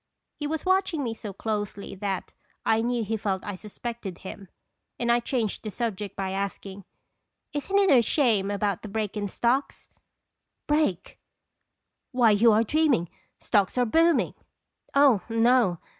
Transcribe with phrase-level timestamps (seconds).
[0.33, 2.33] He was watching me so closely that
[2.65, 4.49] I knew he felt I suspected him,
[4.97, 6.85] and 1 changed the subject by asking:"
[7.53, 9.89] Isn't it a shame about the break in stocks?"
[10.65, 11.19] "Break!
[12.11, 13.09] Why, you are dreaming.
[13.37, 14.33] Stocks are booming.""
[14.95, 15.77] Oh, no.